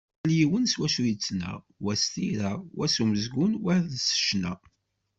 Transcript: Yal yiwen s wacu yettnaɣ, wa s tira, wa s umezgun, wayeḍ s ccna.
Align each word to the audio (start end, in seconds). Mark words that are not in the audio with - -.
Yal 0.21 0.31
yiwen 0.37 0.69
s 0.71 0.73
wacu 0.79 1.03
yettnaɣ, 1.05 1.57
wa 1.83 1.93
s 2.01 2.05
tira, 2.13 2.51
wa 2.77 2.85
s 2.93 2.95
umezgun, 3.03 3.53
wayeḍ 3.63 3.87
s 4.07 4.09
ccna. 4.25 4.53